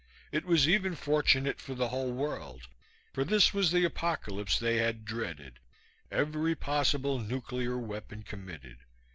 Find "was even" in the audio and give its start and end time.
0.45-0.95